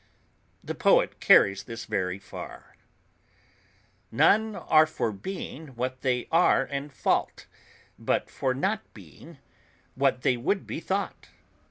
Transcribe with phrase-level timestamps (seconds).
[0.63, 2.75] The poet carries this very far;
[4.11, 7.45] None are for being what they are in fault,
[7.99, 9.37] But for not being
[9.93, 11.29] what they would be thought.